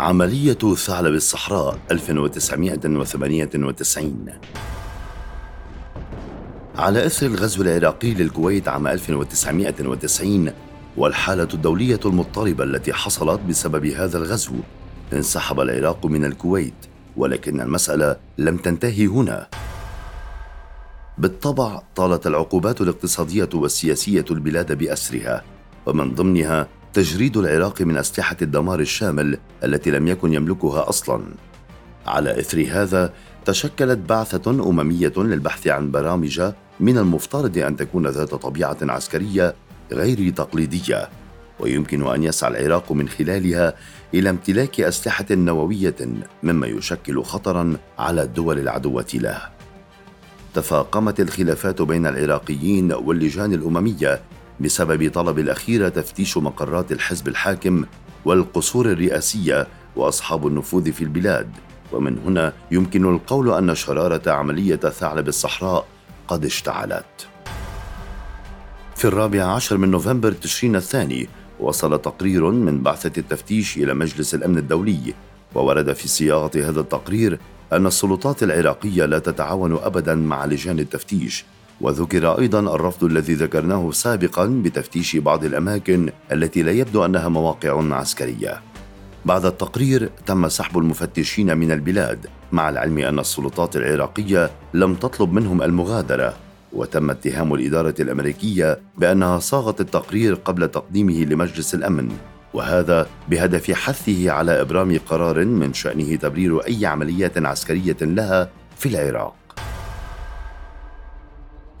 [0.00, 4.26] عملية ثعلب الصحراء 1998
[6.76, 10.52] على إثر الغزو العراقي للكويت عام 1990
[10.96, 14.54] والحالة الدولية المضطربة التي حصلت بسبب هذا الغزو
[15.12, 16.74] انسحب العراق من الكويت
[17.16, 19.48] ولكن المسألة لم تنتهي هنا.
[21.18, 25.44] بالطبع طالت العقوبات الاقتصادية والسياسية البلاد بأسرها
[25.86, 31.22] ومن ضمنها تجريد العراق من أسلحة الدمار الشامل التي لم يكن يملكها أصلا.
[32.06, 33.12] على إثر هذا
[33.44, 39.54] تشكلت بعثة أممية للبحث عن برامج من المفترض أن تكون ذات طبيعة عسكرية
[39.92, 41.08] غير تقليدية
[41.60, 43.74] ويمكن أن يسعى العراق من خلالها
[44.14, 45.96] إلى امتلاك أسلحة نووية
[46.42, 49.42] مما يشكل خطرا على الدول العدوه له
[50.54, 54.20] تفاقمت الخلافات بين العراقيين واللجان الأممية
[54.60, 57.84] بسبب طلب الأخير تفتيش مقرات الحزب الحاكم
[58.24, 61.50] والقصور الرئاسية وأصحاب النفوذ في البلاد.
[61.92, 65.86] ومن هنا يمكن القول أن شرارة عملية ثعلب الصحراء
[66.28, 67.28] قد اشتعلت.
[68.96, 71.28] في الرابع عشر من نوفمبر تشرين الثاني
[71.60, 75.14] وصل تقرير من بعثة التفتيش إلى مجلس الأمن الدولي
[75.54, 77.38] وورد في صياغة هذا التقرير
[77.72, 81.44] أن السلطات العراقية لا تتعاون أبدا مع لجان التفتيش
[81.80, 88.60] وذكر أيضا الرفض الذي ذكرناه سابقا بتفتيش بعض الأماكن التي لا يبدو أنها مواقع عسكرية.
[89.24, 95.62] بعد التقرير تم سحب المفتشين من البلاد مع العلم أن السلطات العراقية لم تطلب منهم
[95.62, 96.34] المغادرة
[96.72, 102.08] وتم اتهام الإدارة الأمريكية بأنها صاغت التقرير قبل تقديمه لمجلس الأمن
[102.54, 109.39] وهذا بهدف حثه على إبرام قرار من شأنه تبرير أي عمليات عسكرية لها في العراق.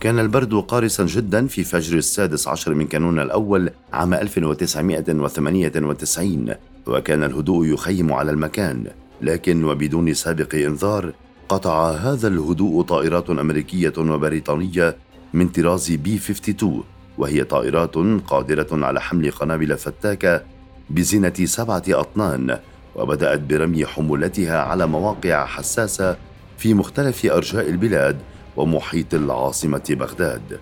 [0.00, 6.54] كان البرد قارسا جدا في فجر السادس عشر من كانون الأول عام 1998
[6.86, 8.86] وكان الهدوء يخيم على المكان
[9.22, 11.12] لكن وبدون سابق إنذار
[11.48, 14.96] قطع هذا الهدوء طائرات أمريكية وبريطانية
[15.34, 16.84] من طراز بي 52
[17.18, 17.94] وهي طائرات
[18.26, 20.42] قادرة على حمل قنابل فتاكة
[20.90, 22.58] بزنة سبعة أطنان
[22.94, 26.16] وبدأت برمي حمولتها على مواقع حساسة
[26.58, 28.16] في مختلف أرجاء البلاد
[28.56, 30.60] ومحيط العاصمة بغداد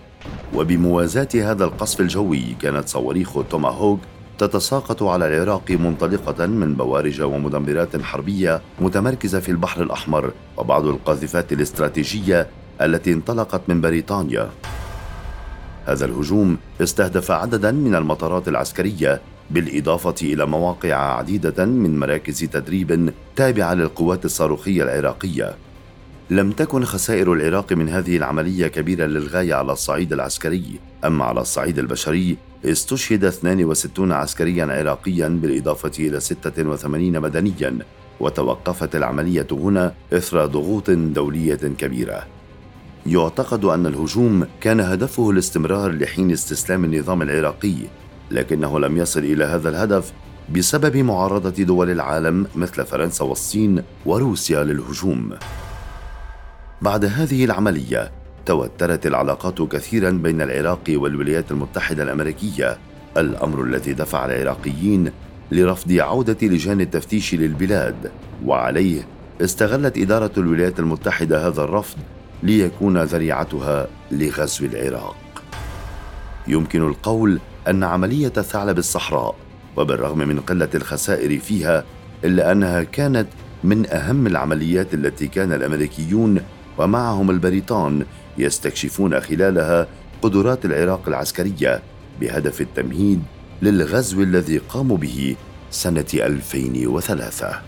[0.54, 4.00] وبموازاة هذا القصف الجوي كانت صواريخ توماهوك
[4.38, 12.46] تتساقط على العراق منطلقة من بوارج ومدمرات حربية متمركزة في البحر الأحمر وبعض القاذفات الاستراتيجية
[12.80, 14.50] التي انطلقت من بريطانيا.
[15.86, 19.20] هذا الهجوم استهدف عددا من المطارات العسكرية
[19.50, 25.54] بالإضافة إلى مواقع عديدة من مراكز تدريب تابعة للقوات الصاروخية العراقية
[26.30, 31.78] لم تكن خسائر العراق من هذه العملية كبيرة للغاية على الصعيد العسكري، أما على الصعيد
[31.78, 37.78] البشري استشهد 62 عسكريا عراقيا بالإضافة إلى 86 مدنيا،
[38.20, 42.26] وتوقفت العملية هنا إثر ضغوط دولية كبيرة.
[43.06, 47.76] يعتقد أن الهجوم كان هدفه الاستمرار لحين استسلام النظام العراقي،
[48.30, 50.12] لكنه لم يصل إلى هذا الهدف
[50.54, 55.30] بسبب معارضة دول العالم مثل فرنسا والصين وروسيا للهجوم.
[56.82, 58.10] بعد هذه العملية
[58.46, 62.78] توترت العلاقات كثيرا بين العراق والولايات المتحدة الأمريكية.
[63.16, 65.10] الأمر الذي دفع العراقيين
[65.52, 68.10] لرفض عودة لجان التفتيش للبلاد.
[68.44, 69.06] وعليه
[69.40, 71.98] استغلت إدارة الولايات المتحدة هذا الرفض
[72.42, 75.16] ليكون ذريعتها لغزو العراق.
[76.48, 79.34] يمكن القول أن عملية ثعلب الصحراء
[79.76, 81.84] وبالرغم من قلة الخسائر فيها
[82.24, 83.26] إلا أنها كانت
[83.64, 86.40] من أهم العمليات التي كان الأمريكيون
[86.78, 88.04] ومعهم البريطان
[88.38, 89.86] يستكشفون خلالها
[90.22, 91.82] قدرات العراق العسكرية
[92.20, 93.22] بهدف التمهيد
[93.62, 95.36] للغزو الذي قاموا به
[95.70, 97.62] سنة 2003